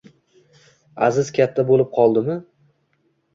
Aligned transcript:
Aziz 1.07 1.29
katta 1.35 1.67
bo`lib 1.69 1.85
qoldimi 1.99 2.39